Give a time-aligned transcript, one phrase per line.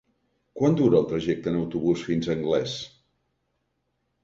[0.59, 2.81] Quant dura el trajecte en autobús fins a Anglès?